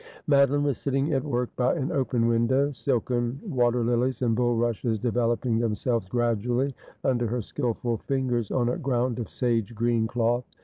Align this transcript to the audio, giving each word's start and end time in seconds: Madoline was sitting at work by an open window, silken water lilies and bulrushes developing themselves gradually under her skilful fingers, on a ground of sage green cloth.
Madoline 0.27 0.63
was 0.63 0.79
sitting 0.79 1.13
at 1.13 1.23
work 1.23 1.55
by 1.55 1.75
an 1.75 1.91
open 1.91 2.27
window, 2.27 2.71
silken 2.71 3.39
water 3.45 3.83
lilies 3.83 4.23
and 4.23 4.35
bulrushes 4.35 4.97
developing 4.97 5.59
themselves 5.59 6.09
gradually 6.09 6.73
under 7.03 7.27
her 7.27 7.39
skilful 7.43 7.97
fingers, 7.97 8.49
on 8.49 8.69
a 8.69 8.77
ground 8.77 9.19
of 9.19 9.29
sage 9.29 9.75
green 9.75 10.07
cloth. 10.07 10.43